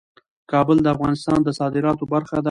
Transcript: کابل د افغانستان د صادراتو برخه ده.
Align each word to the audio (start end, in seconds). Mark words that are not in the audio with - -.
کابل 0.51 0.77
د 0.81 0.87
افغانستان 0.95 1.39
د 1.43 1.49
صادراتو 1.59 2.03
برخه 2.13 2.33
ده. 2.37 2.39